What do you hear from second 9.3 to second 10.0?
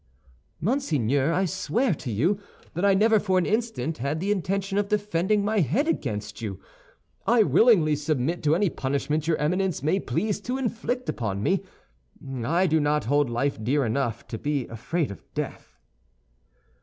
Eminence may